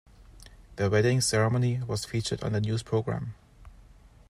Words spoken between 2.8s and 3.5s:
programme.